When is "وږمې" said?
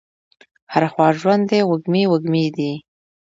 1.69-2.03, 2.11-2.45